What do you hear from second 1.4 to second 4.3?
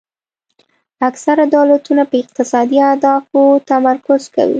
دولتونه په اقتصادي اهدافو تمرکز